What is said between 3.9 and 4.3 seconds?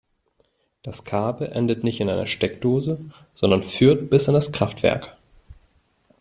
bis